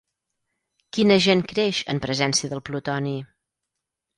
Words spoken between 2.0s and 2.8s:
presència del